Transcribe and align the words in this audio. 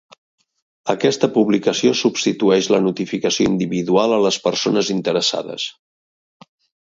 Aquesta 0.93 1.27
publicació 1.35 1.91
substitueix 1.99 2.69
la 2.75 2.79
notificació 2.87 3.47
individual 3.51 4.15
a 4.17 4.21
les 4.29 4.39
persones 4.49 4.91
interessades. 4.95 5.67